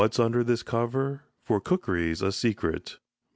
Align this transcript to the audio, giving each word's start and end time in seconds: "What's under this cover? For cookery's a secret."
"What's 0.01 0.19
under 0.19 0.43
this 0.43 0.63
cover? 0.63 1.25
For 1.43 1.61
cookery's 1.61 2.23
a 2.23 2.31
secret." 2.31 2.97